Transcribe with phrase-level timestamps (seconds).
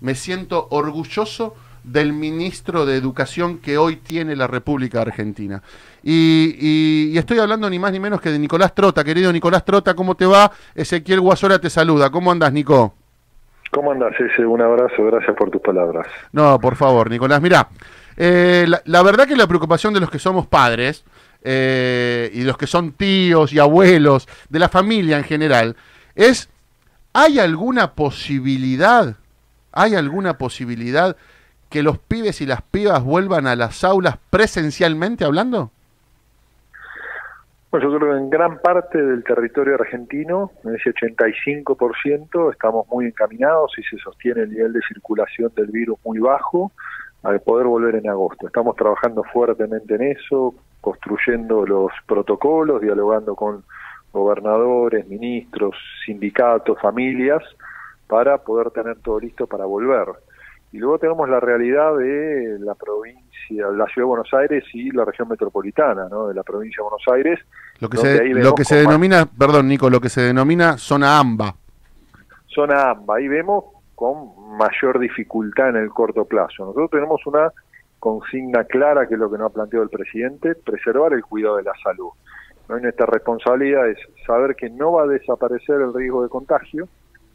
[0.00, 5.62] me siento orgulloso del ministro de Educación que hoy tiene la República Argentina.
[6.02, 9.04] Y, estoy hablando ni más ni menos que de Nicolás Trota.
[9.04, 10.50] Querido Nicolás Trota, ¿cómo te va?
[10.74, 12.10] Ezequiel Guasora te saluda.
[12.10, 12.94] ¿Cómo andas, Nico?
[13.70, 14.44] ¿Cómo andas, ese?
[14.44, 16.06] Un abrazo, gracias por tus palabras.
[16.32, 17.40] No, por favor, Nicolás.
[17.40, 17.68] Mira,
[18.16, 21.04] eh, la, verdad que la preocupación de los que somos padres
[21.42, 25.76] eh, y los que son tíos y abuelos, de la familia en general,
[26.14, 26.48] es,
[27.12, 29.16] ¿hay alguna posibilidad,
[29.74, 31.16] hay alguna posibilidad
[31.68, 35.70] que los pibes y las pibas vuelvan a las aulas presencialmente hablando?
[37.70, 43.06] Bueno, yo creo que en gran parte del territorio argentino, en ese 85%, estamos muy
[43.06, 46.70] encaminados y se sostiene el nivel de circulación del virus muy bajo
[47.24, 48.46] al poder volver en agosto.
[48.46, 53.64] Estamos trabajando fuertemente en eso, construyendo los protocolos, dialogando con
[54.12, 55.74] gobernadores, ministros,
[56.06, 57.42] sindicatos, familias,
[58.14, 60.06] para poder tener todo listo para volver.
[60.70, 65.04] Y luego tenemos la realidad de la provincia, la ciudad de Buenos Aires y la
[65.04, 66.28] región metropolitana, ¿no?
[66.28, 67.40] De la provincia de Buenos Aires.
[67.80, 71.56] Lo que se, lo que se denomina, perdón Nico, lo que se denomina zona AMBA.
[72.46, 73.64] Zona AMBA, ahí vemos
[73.96, 76.66] con mayor dificultad en el corto plazo.
[76.66, 77.50] Nosotros tenemos una
[77.98, 81.64] consigna clara, que es lo que nos ha planteado el presidente, preservar el cuidado de
[81.64, 82.10] la salud.
[82.68, 82.78] ¿no?
[82.78, 86.86] Y nuestra responsabilidad es saber que no va a desaparecer el riesgo de contagio,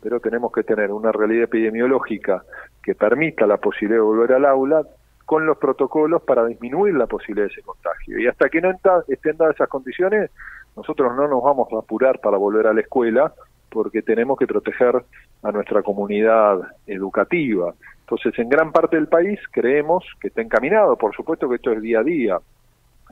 [0.02, 2.44] pero tenemos que tener una realidad epidemiológica
[2.81, 4.83] que permita la posibilidad de volver al aula
[5.25, 8.17] con los protocolos para disminuir la posibilidad de ese contagio.
[8.17, 8.72] Y hasta que no
[9.08, 10.31] estén dadas esas condiciones,
[10.75, 13.33] nosotros no nos vamos a apurar para volver a la escuela
[13.70, 15.03] porque tenemos que proteger
[15.44, 17.73] a nuestra comunidad educativa.
[18.00, 21.81] Entonces, en gran parte del país creemos que está encaminado, por supuesto que esto es
[21.81, 22.39] día a día.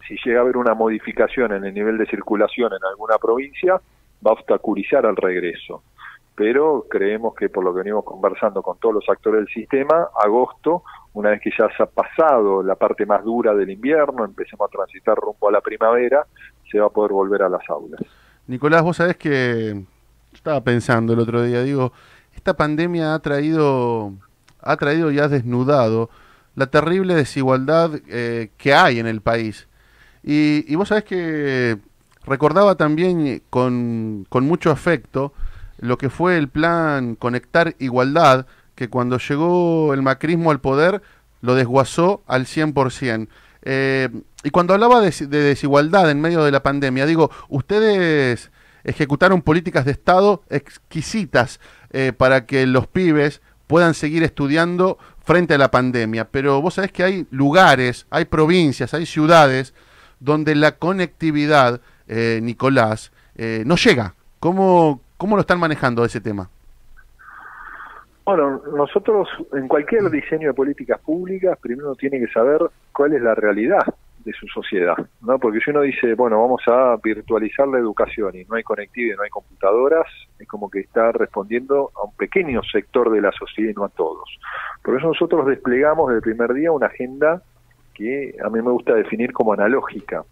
[0.07, 3.73] Si llega a haber una modificación en el nivel de circulación en alguna provincia,
[4.25, 5.83] va a obstaculizar el regreso
[6.37, 10.83] pero creemos que por lo que venimos conversando con todos los actores del sistema, agosto,
[11.13, 14.71] una vez que ya se ha pasado la parte más dura del invierno, empecemos a
[14.71, 16.27] transitar rumbo a la primavera,
[16.71, 17.99] se va a poder volver a las aulas.
[18.45, 19.81] Nicolás, vos sabés que
[20.31, 21.91] estaba pensando el otro día, digo,
[22.35, 24.13] esta pandemia ha traído,
[24.61, 26.11] ha traído y ha desnudado
[26.53, 29.67] la terrible desigualdad eh, que hay en el país.
[30.21, 31.79] Y, y, vos sabés que
[32.27, 35.33] recordaba también con, con mucho afecto
[35.77, 38.45] lo que fue el plan Conectar Igualdad,
[38.75, 41.01] que cuando llegó el macrismo al poder
[41.41, 43.27] lo desguazó al 100%.
[43.63, 44.09] Eh,
[44.43, 48.51] y cuando hablaba de, desigualdad en medio de la pandemia, digo, ustedes
[48.83, 51.59] ejecutaron políticas de Estado exquisitas
[51.91, 56.29] eh, para que los pibes puedan seguir estudiando frente a la pandemia.
[56.29, 59.73] Pero vos sabés que hay lugares, hay provincias, hay ciudades
[60.19, 63.11] donde la conectividad, eh, Nicolás,
[63.65, 64.15] no llega.
[64.39, 66.49] ¿Cómo, ¿Cómo lo están manejando ese tema?
[68.23, 72.59] Bueno, nosotros en cualquier diseño de políticas públicas primero tiene que saber
[72.91, 73.81] cuál es la realidad
[74.23, 75.39] de su sociedad, ¿no?
[75.39, 79.23] Porque si uno dice, bueno, vamos a virtualizar la educación y no hay conectividad, no
[79.23, 80.05] hay computadoras,
[80.37, 83.89] es como que está respondiendo a un pequeño sector de la sociedad y no a
[83.89, 84.29] todos.
[84.83, 87.41] Por eso nosotros desplegamos desde el primer día una agenda
[87.93, 90.23] que a mí me gusta definir como analógica.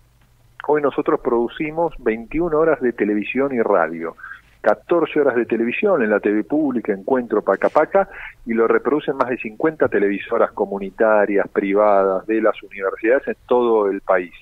[0.67, 4.17] Hoy nosotros producimos 21 horas de televisión y radio
[4.65, 8.09] 14 horas de televisión en la TV pública, Encuentro Paca Paca,
[8.47, 14.01] y lo reproducen más de 50 televisoras comunitarias, privadas, de las universidades en todo el
[14.01, 14.33] país,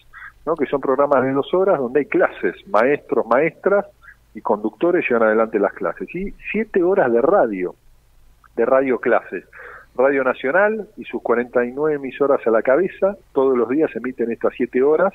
[0.46, 0.56] ¿no?
[0.56, 3.86] que son programas de dos horas donde hay clases, maestros, maestras
[4.34, 7.76] y conductores llevan adelante las clases, y siete horas de radio,
[8.56, 9.44] de radio clases.
[9.94, 14.82] Radio Nacional y sus 49 emisoras a la cabeza, todos los días emiten estas siete
[14.82, 15.14] horas,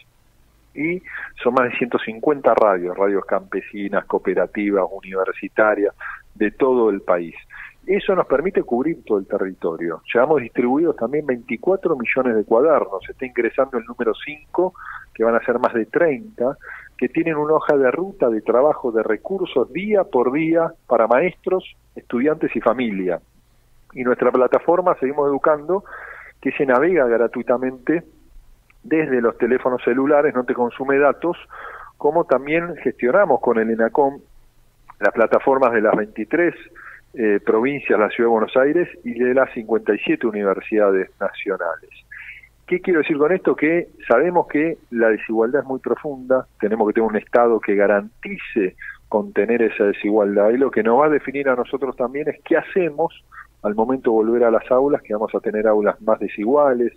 [0.78, 1.02] y
[1.42, 5.94] son más de 150 radios, radios campesinas, cooperativas, universitarias,
[6.34, 7.34] de todo el país.
[7.84, 10.02] Eso nos permite cubrir todo el territorio.
[10.12, 14.74] Llevamos distribuidos también 24 millones de cuadernos, está ingresando el número 5,
[15.14, 16.56] que van a ser más de 30,
[16.96, 21.64] que tienen una hoja de ruta de trabajo de recursos día por día para maestros,
[21.96, 23.20] estudiantes y familia.
[23.94, 25.84] Y nuestra plataforma, seguimos educando,
[26.40, 28.04] que se navega gratuitamente
[28.82, 31.36] desde los teléfonos celulares, no te consume datos,
[31.96, 34.20] como también gestionamos con el ENACOM
[35.00, 36.54] las plataformas de las 23
[37.14, 41.90] eh, provincias la Ciudad de Buenos Aires y de las 57 universidades nacionales.
[42.66, 43.56] ¿Qué quiero decir con esto?
[43.56, 48.76] Que sabemos que la desigualdad es muy profunda, tenemos que tener un Estado que garantice
[49.08, 52.58] contener esa desigualdad y lo que nos va a definir a nosotros también es qué
[52.58, 53.24] hacemos
[53.62, 56.92] al momento de volver a las aulas, que vamos a tener aulas más desiguales,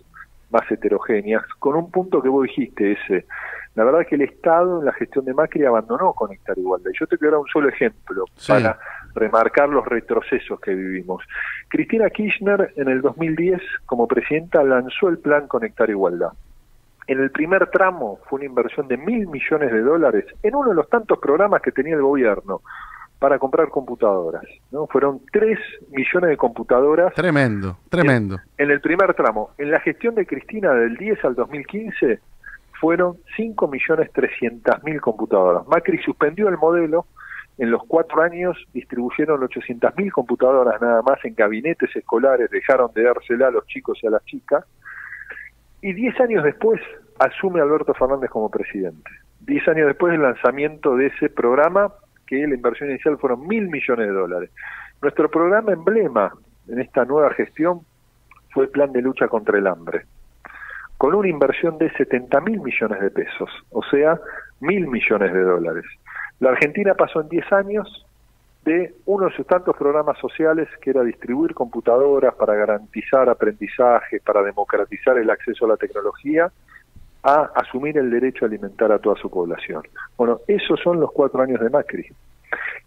[0.52, 3.26] más heterogéneas, con un punto que vos dijiste, ese.
[3.74, 6.90] La verdad es que el Estado en la gestión de Macri abandonó conectar igualdad.
[6.98, 8.78] Yo te quiero dar un solo ejemplo para
[9.14, 11.24] remarcar los retrocesos que vivimos.
[11.68, 16.32] Cristina Kirchner en el 2010 como presidenta lanzó el plan Conectar Igualdad.
[17.06, 20.76] En el primer tramo fue una inversión de mil millones de dólares en uno de
[20.76, 22.60] los tantos programas que tenía el gobierno
[23.22, 24.42] para comprar computadoras.
[24.72, 24.88] ¿no?
[24.88, 25.56] Fueron tres
[25.92, 27.14] millones de computadoras.
[27.14, 28.40] Tremendo, tremendo.
[28.58, 29.50] En, el primer tramo.
[29.58, 32.18] En la gestión de Cristina del 10 al 2015
[32.80, 35.64] fueron cinco millones trescientas mil computadoras.
[35.68, 37.06] Macri suspendió el modelo.
[37.58, 43.48] En los cuatro años distribuyeron 800.000 computadoras nada más en gabinetes escolares, dejaron de dársela
[43.48, 44.64] a los chicos y a las chicas
[45.80, 46.80] y diez años después
[47.20, 49.10] asume Alberto Fernández como presidente.
[49.40, 51.92] Diez años después del lanzamiento de ese programa,
[52.32, 54.50] que la inversión inicial fueron mil millones de dólares.
[55.02, 56.32] Nuestro programa emblema
[56.66, 57.80] en esta nueva gestión
[58.54, 60.06] fue el Plan de Lucha contra el Hambre,
[60.96, 64.18] con una inversión de 70 mil millones de pesos, o sea,
[64.60, 65.84] mil millones de dólares.
[66.40, 68.06] La Argentina pasó en diez años
[68.64, 74.42] de uno de sus tantos programas sociales que era distribuir computadoras para garantizar aprendizaje, para
[74.42, 76.50] democratizar el acceso a la tecnología,
[77.22, 79.82] a asumir el derecho a alimentar a toda su población.
[80.16, 82.06] Bueno, esos son los cuatro años de Macri,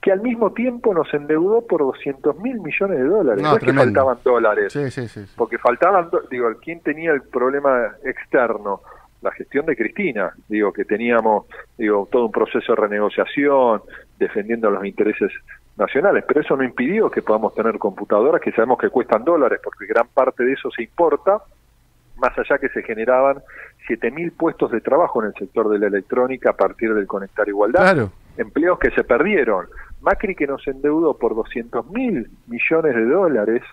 [0.02, 3.44] que al mismo tiempo nos endeudó por 200 mil millones de dólares.
[3.44, 8.82] No, que faltaban dólares, sí, sí, sí, porque faltaban, digo, ¿quién tenía el problema externo?
[9.22, 11.46] La gestión de Cristina, digo, que teníamos,
[11.78, 13.82] digo, todo un proceso de renegociación,
[14.20, 15.32] defendiendo los intereses
[15.78, 19.86] nacionales, pero eso no impidió que podamos tener computadoras que sabemos que cuestan dólares, porque
[19.88, 21.42] gran parte de eso se importa,
[22.18, 23.38] más allá que se generaban
[23.88, 28.10] 7.000 puestos de trabajo en el sector de la electrónica a partir del Conectar Igualdad,
[28.38, 29.68] empleos que se perdieron.
[30.02, 33.64] Macri que nos endeudó por 200.000 millones de dólares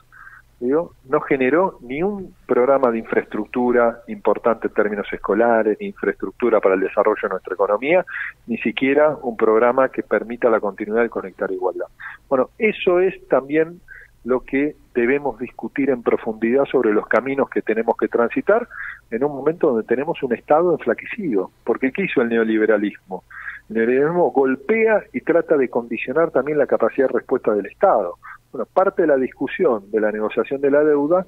[1.09, 6.81] no generó ni un programa de infraestructura importante en términos escolares, ni infraestructura para el
[6.81, 8.07] desarrollo de nuestra economía,
[8.47, 11.87] ni siquiera un programa que permita la continuidad de conectar igualdad.
[12.29, 13.81] Bueno, eso es también
[14.25, 18.69] lo que debemos discutir en profundidad sobre los caminos que tenemos que transitar
[19.11, 21.51] en un momento donde tenemos un Estado enflaquecido.
[21.65, 23.25] Porque ¿qué hizo el neoliberalismo?
[23.69, 28.17] El neoliberalismo golpea y trata de condicionar también la capacidad de respuesta del Estado.
[28.53, 31.27] Bueno, parte de la discusión de la negociación de la deuda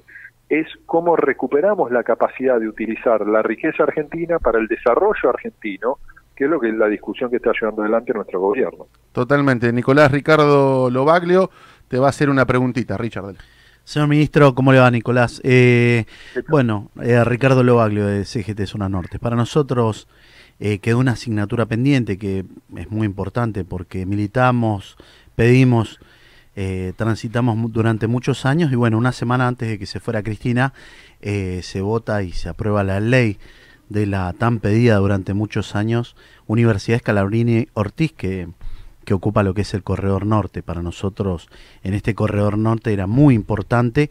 [0.49, 5.97] es cómo recuperamos la capacidad de utilizar la riqueza argentina para el desarrollo argentino,
[6.35, 8.85] que es lo que es la discusión que está llevando adelante nuestro gobierno.
[9.11, 9.73] Totalmente.
[9.73, 11.49] Nicolás Ricardo Lobaglio
[11.87, 13.35] te va a hacer una preguntita, Richard.
[13.85, 15.41] Señor ministro, ¿cómo le va, Nicolás?
[15.43, 16.05] Eh,
[16.49, 19.19] bueno, eh, Ricardo Lobaglio de CGT Zona Norte.
[19.19, 20.07] Para nosotros
[20.59, 22.45] eh, quedó una asignatura pendiente que
[22.75, 24.97] es muy importante porque militamos,
[25.35, 25.99] pedimos
[26.55, 30.73] eh, transitamos durante muchos años y bueno, una semana antes de que se fuera Cristina,
[31.21, 33.37] se vota y se aprueba la ley
[33.89, 36.15] de la tan pedida durante muchos años
[36.47, 38.47] Universidad Scalabrini Ortiz, que,
[39.05, 40.63] que ocupa lo que es el corredor norte.
[40.63, 41.47] Para nosotros
[41.83, 44.09] en este corredor norte era muy importante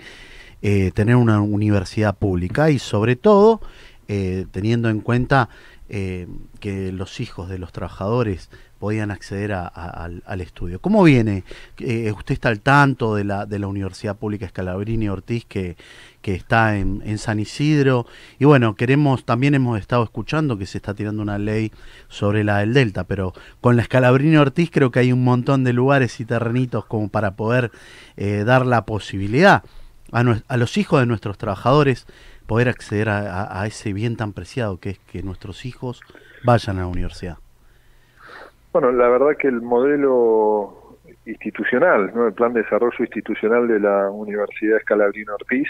[0.63, 3.61] eh, tener una universidad pública y sobre todo
[4.07, 5.49] teniendo en cuenta
[5.89, 8.49] que los hijos de los trabajadores
[8.85, 10.79] podían acceder al, estudio.
[10.79, 11.45] ¿Cómo viene?
[11.79, 15.77] Eh, ¿Usted está al tanto de la, de la Universidad Pública Escalabrini Ortiz que,
[16.23, 18.07] está en, San Isidro?
[18.39, 21.73] Y bueno, queremos, también hemos estado escuchando que se está tirando una ley
[22.09, 23.33] sobre la del Delta, pero
[23.63, 27.37] con la Escalabrini Ortiz creo que hay un montón de lugares y terrenitos como para
[27.37, 27.71] poder
[28.19, 29.63] eh, dar la posibilidad
[30.13, 32.07] a, a los hijos de nuestros trabajadores
[32.47, 36.01] poder acceder a, a, ese bien tan preciado que es que nuestros hijos
[36.45, 37.39] vayan a la universidad.
[38.73, 42.27] Bueno, la verdad que el modelo institucional, ¿no?
[42.27, 45.69] el plan de desarrollo institucional de la Universidad Escalabrino Ortiz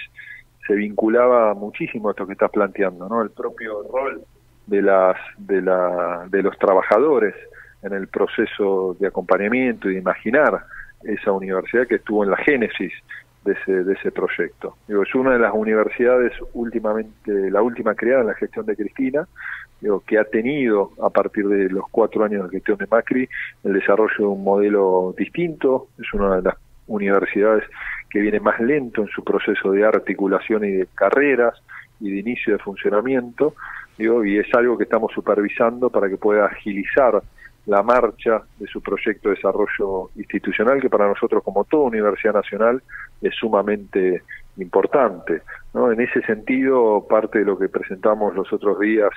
[0.66, 3.22] se vinculaba muchísimo a esto que estás planteando, ¿no?
[3.22, 4.22] El propio rol
[4.66, 7.34] de las de la de los trabajadores
[7.82, 10.64] en el proceso de acompañamiento y de imaginar
[11.02, 12.92] esa universidad que estuvo en la génesis
[13.44, 14.76] de ese, de ese proyecto.
[14.88, 19.26] Digo, es una de las universidades últimamente, la última creada en la gestión de Cristina,
[20.06, 23.28] que ha tenido a partir de los cuatro años de gestión de Macri
[23.64, 26.54] el desarrollo de un modelo distinto, es una de las
[26.86, 27.64] universidades
[28.08, 31.54] que viene más lento en su proceso de articulación y de carreras
[32.00, 33.54] y de inicio de funcionamiento,
[33.98, 37.22] digo, y es algo que estamos supervisando para que pueda agilizar
[37.66, 42.82] la marcha de su proyecto de desarrollo institucional, que para nosotros, como toda universidad nacional,
[43.22, 44.22] es sumamente
[44.58, 45.42] importante.
[45.72, 45.90] ¿no?
[45.90, 49.10] En ese sentido, parte de lo que presentamos los otros días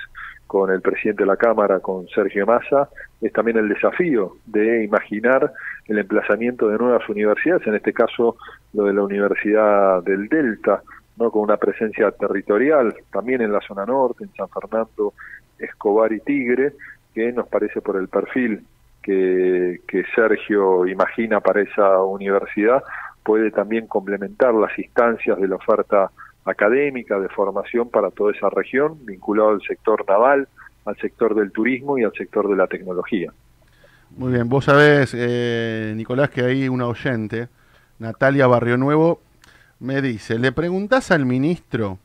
[0.46, 2.88] con el presidente de la Cámara, con Sergio Massa,
[3.20, 5.52] es también el desafío de imaginar
[5.86, 8.36] el emplazamiento de nuevas universidades, en este caso
[8.72, 10.82] lo de la Universidad del Delta,
[11.18, 11.30] ¿no?
[11.30, 15.12] con una presencia territorial también en la zona norte, en San Fernando,
[15.58, 16.72] Escobar y Tigre,
[17.14, 18.64] que nos parece por el perfil
[19.02, 22.82] que, Sergio imagina para esa universidad,
[23.22, 26.10] puede también complementar las instancias de la oferta
[26.44, 30.48] académica, de formación para toda esa región, vinculado al sector naval,
[30.84, 33.32] al sector del turismo y al sector de la tecnología.
[34.16, 37.48] Muy bien, vos sabés, eh, Nicolás, que hay una oyente,
[37.98, 39.20] Natalia Barrio Nuevo,
[39.80, 41.98] me dice, ¿le preguntás al ministro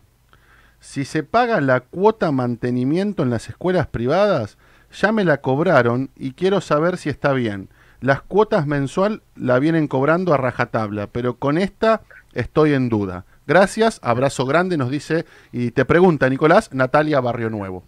[0.80, 4.58] si se paga la cuota mantenimiento en las escuelas privadas?
[4.94, 7.70] Ya me la cobraron y quiero saber si está bien.
[8.00, 12.02] Las cuotas mensual la vienen cobrando a rajatabla, pero con esta
[12.34, 13.26] estoy en duda.
[13.48, 17.84] Gracias, abrazo grande, nos dice, y te pregunta Nicolás, Natalia Barrio Nuevo.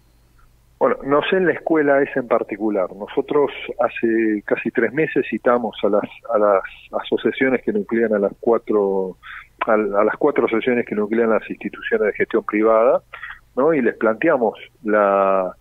[0.78, 2.88] Bueno, no sé en la escuela esa en particular.
[2.94, 6.62] Nosotros hace casi tres meses citamos a las, a las
[7.02, 9.16] asociaciones que nuclean a las cuatro
[9.66, 13.02] a, las cuatro asociaciones que nuclean las instituciones de gestión privada,
[13.56, 13.72] ¿no?
[13.72, 15.54] Y les planteamos la,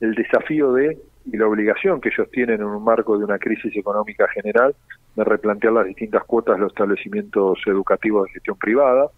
[0.00, 3.76] el desafío de y la obligación que ellos tienen en un marco de una crisis
[3.76, 4.74] económica general
[5.16, 9.08] de replantear las distintas cuotas de los establecimientos educativos de gestión privada.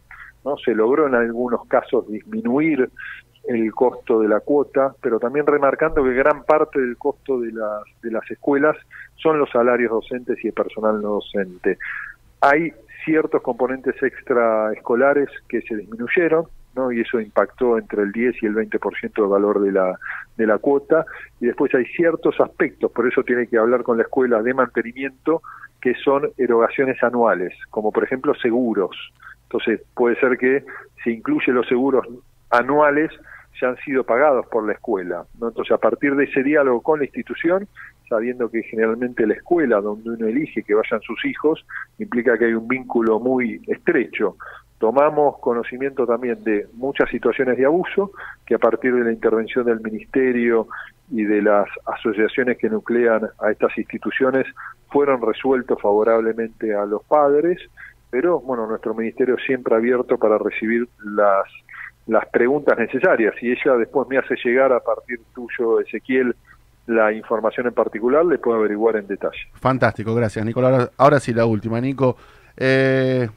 [0.45, 0.57] ¿no?
[0.57, 2.89] Se logró en algunos casos disminuir
[3.49, 7.83] el costo de la cuota, pero también remarcando que gran parte del costo de las,
[8.03, 8.77] de las escuelas
[9.17, 11.79] son los salarios docentes y el personal no docente.
[12.41, 12.73] Hay
[13.05, 16.47] ciertos componentes extraescolares que se disminuyeron,
[16.79, 16.93] ¿no?
[16.93, 19.99] y eso impactó entre el 10 y el 20% del valor de la,
[20.37, 21.05] de la cuota,
[21.41, 25.43] y después hay ciertos aspectos, por eso tiene que hablar con la escuela de mantenimiento,
[25.81, 28.97] que son erogaciones anuales, como por ejemplo seguros.
[29.45, 30.65] Entonces puede ser que
[31.03, 32.07] se incluye los seguros
[32.51, 33.11] anuales
[33.61, 35.25] ya han sido pagados por la escuela.
[35.35, 37.67] Entonces, a partir de ese diálogo con la institución,
[38.09, 41.65] sabiendo que generalmente la escuela donde uno elige que vayan sus hijos,
[41.99, 44.37] implica que hay un vínculo muy estrecho.
[44.79, 48.13] Tomamos conocimiento también de muchas situaciones de abuso
[48.47, 50.69] que a partir de la intervención del Ministerio
[51.11, 54.47] y de las asociaciones que nuclean a estas instituciones
[54.89, 57.59] fueron resueltos favorablemente a los padres,
[58.11, 61.47] pero bueno, nuestro ministerio siempre abierto para recibir las
[62.09, 66.35] las preguntas necesarias y ella después me hace llegar a partir tuyo, Ezequiel,
[66.87, 69.39] la información en particular, le puedo averiguar en detalle.
[69.53, 70.91] Fantástico, gracias, Nicolás.
[70.97, 72.17] Ahora, sí, la última, Nico.
[72.57, 73.29] Eh,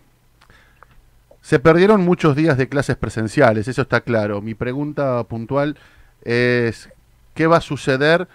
[1.42, 4.42] se perdieron muchos días de clases presenciales, eso está claro.
[4.42, 5.78] Mi pregunta puntual
[6.24, 6.90] es,
[7.34, 8.28] ¿qué va a suceder?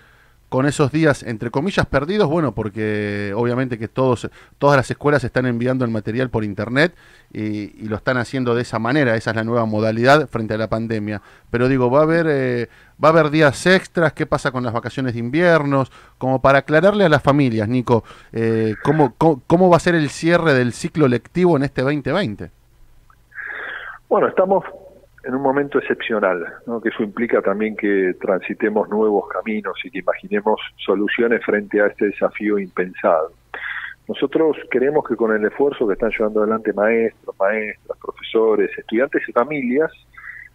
[0.49, 5.45] con esos días, entre comillas, perdidos, bueno, porque obviamente que todos, todas las escuelas están
[5.47, 6.95] enviando el material por internet
[7.33, 10.69] y, lo están haciendo de esa manera, esa es la nueva modalidad frente a la
[10.69, 11.21] pandemia.
[11.51, 12.69] Pero digo, va a haber, eh,
[13.03, 17.05] va a haber días extras, qué pasa con las vacaciones de inviernos, como para aclararle
[17.05, 21.57] a las familias, Nico, eh, cómo, cómo va a ser el cierre del ciclo lectivo
[21.57, 22.51] en este 2020.
[24.09, 24.65] Bueno, estamos
[25.25, 26.81] en un momento excepcional, ¿no?
[26.81, 32.07] que eso implica también que transitemos nuevos caminos y que imaginemos soluciones frente a este
[32.07, 33.33] desafío impensado.
[34.09, 39.33] Nosotros creemos que con el esfuerzo que están llevando adelante maestros, maestras, profesores, estudiantes y
[39.33, 39.91] familias,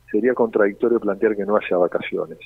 [0.09, 2.39] sería contradictorio plantear que no haya vacaciones.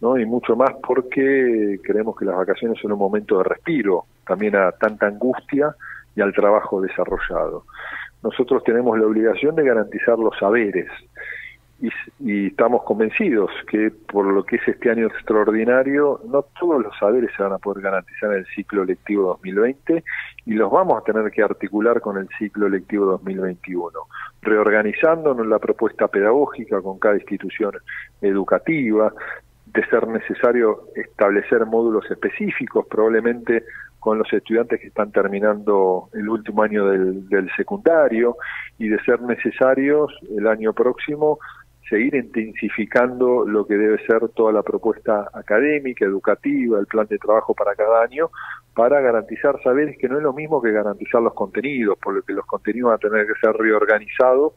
[0.00, 0.16] ¿no?
[0.16, 4.70] Y mucho más porque creemos que las vacaciones son un momento de respiro, también a
[4.70, 5.74] tanta angustia
[6.14, 7.64] y al trabajo desarrollado.
[8.22, 10.88] Nosotros tenemos la obligación de garantizar los saberes,
[12.18, 17.30] y, estamos convencidos que por lo que es este año extraordinario, no todos los saberes
[17.36, 20.02] se van a poder garantizar en el ciclo lectivo 2020
[20.46, 23.90] y los vamos a tener que articular con el ciclo lectivo 2021,
[24.42, 27.72] reorganizándonos la propuesta pedagógica con cada institución
[28.22, 29.12] educativa,
[29.66, 33.64] de ser necesario establecer módulos específicos, probablemente
[34.06, 38.36] con los estudiantes que están terminando el último año del, secundario,
[38.78, 41.40] y de ser necesarios el año próximo
[41.90, 47.52] seguir intensificando lo que debe ser toda la propuesta académica, educativa, el plan de trabajo
[47.52, 48.30] para cada año,
[48.76, 52.32] para garantizar saberes que no es lo mismo que garantizar los contenidos, por lo que
[52.32, 54.52] los contenidos van a tener que ser reorganizados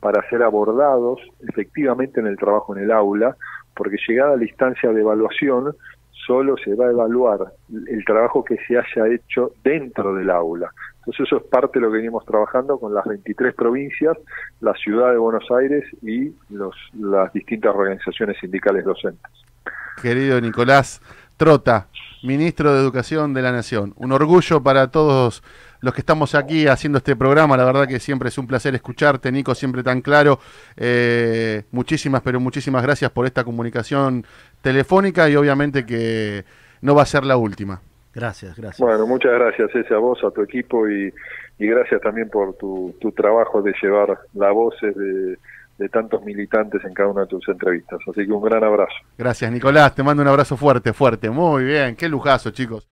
[0.00, 3.36] para ser abordados efectivamente en el trabajo en el aula,
[3.76, 5.76] porque llegada a la instancia de evaluación,
[6.26, 10.70] solo se va a evaluar el trabajo que se haya hecho dentro del aula.
[11.00, 14.16] Entonces eso es parte de lo que venimos trabajando con las 23 provincias,
[14.60, 19.30] la ciudad de Buenos Aires y las distintas organizaciones sindicales docentes.
[20.00, 21.02] Querido Nicolás
[21.36, 21.88] Trota,
[22.22, 25.42] ministro de Educación de la Nación, un orgullo para todos
[25.84, 27.56] los que estamos aquí haciendo este programa.
[27.56, 30.40] La verdad que siempre es un placer escucharte, Nico, siempre tan claro.
[30.76, 34.24] Eh, muchísimas, pero muchísimas gracias por esta comunicación
[34.62, 36.44] telefónica y obviamente que
[36.80, 37.80] no va a ser la última.
[38.14, 38.78] Gracias, gracias.
[38.78, 41.12] Bueno, muchas gracias, ese a vos, a tu equipo y,
[41.58, 45.36] y gracias también por tu, tu trabajo de llevar la voz de,
[45.78, 47.98] de tantos militantes en cada una de tus entrevistas.
[48.08, 48.94] Así que un gran abrazo.
[49.18, 49.94] Gracias, Nicolás.
[49.94, 51.28] Te mando un abrazo fuerte, fuerte.
[51.28, 51.96] Muy bien.
[51.96, 52.82] Qué lujazo, chicos.